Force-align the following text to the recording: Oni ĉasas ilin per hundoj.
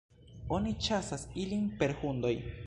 Oni 0.57 0.73
ĉasas 0.87 1.27
ilin 1.45 1.69
per 1.83 1.95
hundoj. 2.01 2.35